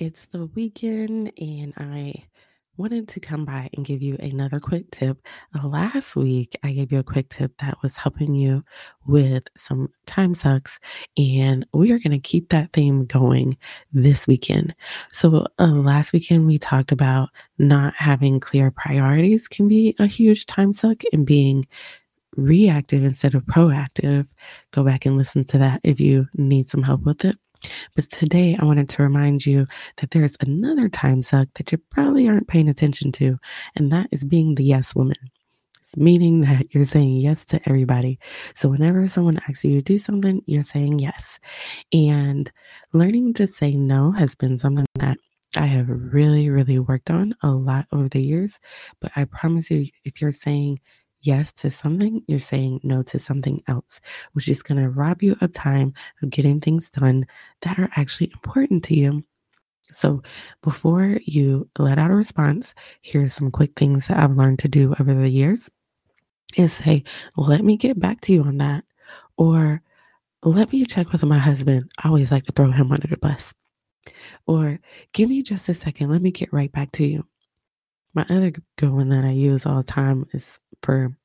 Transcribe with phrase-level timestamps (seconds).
[0.00, 2.24] It's the weekend, and I
[2.78, 5.18] wanted to come by and give you another quick tip.
[5.54, 8.62] Uh, Last week, I gave you a quick tip that was helping you
[9.06, 10.80] with some time sucks,
[11.18, 13.58] and we are going to keep that theme going
[13.92, 14.74] this weekend.
[15.12, 17.28] So, uh, last weekend, we talked about
[17.58, 21.66] not having clear priorities can be a huge time suck and being
[22.36, 24.26] reactive instead of proactive.
[24.72, 27.36] Go back and listen to that if you need some help with it.
[27.94, 29.66] But today I wanted to remind you
[29.98, 33.38] that there's another time suck that you probably aren't paying attention to,
[33.76, 35.16] and that is being the yes woman.
[35.80, 38.18] It's meaning that you're saying yes to everybody.
[38.54, 41.40] So whenever someone asks you to do something, you're saying yes.
[41.92, 42.50] And
[42.92, 45.18] learning to say no has been something that
[45.56, 48.60] I have really, really worked on a lot over the years.
[49.00, 50.78] But I promise you, if you're saying
[51.22, 54.00] yes to something, you're saying no to something else,
[54.32, 57.26] which is going to rob you of time of getting things done
[57.62, 59.24] that are actually important to you.
[59.92, 60.22] So,
[60.62, 64.94] before you let out a response, here's some quick things that I've learned to do
[65.00, 65.68] over the years
[66.56, 67.04] is say,
[67.36, 68.84] let me get back to you on that.
[69.36, 69.82] Or
[70.42, 71.90] let me check with my husband.
[71.98, 73.52] I always like to throw him under the bus.
[74.46, 74.78] Or
[75.12, 76.10] give me just a second.
[76.10, 77.26] Let me get right back to you.
[78.14, 81.16] My other good one that I use all the time is for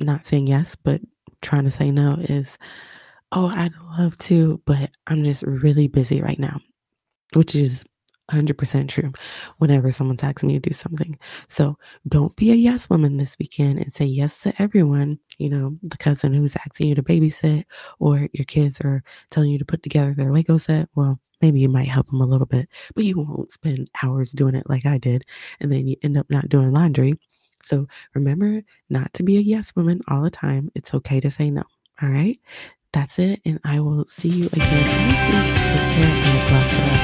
[0.00, 1.00] not saying yes, but
[1.42, 2.58] trying to say no is,
[3.32, 6.60] oh, I'd love to, but I'm just really busy right now,
[7.34, 7.84] which is
[8.30, 9.12] 100% true
[9.58, 11.18] whenever someone's asking me to do something.
[11.48, 11.76] So
[12.08, 15.18] don't be a yes woman this weekend and say yes to everyone.
[15.38, 17.64] You know, the cousin who's asking you to babysit,
[17.98, 20.88] or your kids are telling you to put together their Lego set.
[20.94, 24.54] Well, maybe you might help them a little bit, but you won't spend hours doing
[24.54, 25.24] it like I did.
[25.60, 27.18] And then you end up not doing laundry.
[27.70, 30.72] So remember not to be a yes woman all the time.
[30.74, 31.62] It's okay to say no.
[32.02, 32.40] All right.
[32.92, 33.40] That's it.
[33.44, 35.54] And I will see you again next week.
[35.54, 36.99] Take care and.